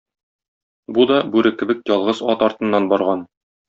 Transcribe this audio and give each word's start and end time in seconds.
Бу 0.97 1.05
да, 1.13 1.19
бүре 1.37 1.53
кебек, 1.61 1.87
ялгыз 1.95 2.27
ат 2.35 2.51
артыннан 2.51 2.93
барган. 2.97 3.29